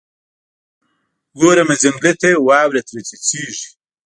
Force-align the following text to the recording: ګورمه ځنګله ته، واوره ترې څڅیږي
ګورمه 1.39 1.75
ځنګله 1.81 2.11
ته، 2.21 2.29
واوره 2.47 2.81
ترې 2.87 3.01
څڅیږي 3.07 3.67